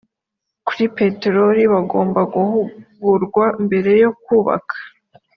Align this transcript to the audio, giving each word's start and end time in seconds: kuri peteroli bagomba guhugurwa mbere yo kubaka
kuri 0.67 0.85
peteroli 0.97 1.61
bagomba 1.73 2.21
guhugurwa 2.33 3.45
mbere 3.65 3.91
yo 4.03 4.11
kubaka 4.23 4.75